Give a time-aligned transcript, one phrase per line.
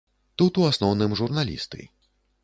[0.41, 1.83] Тут, у асноўным журналісты.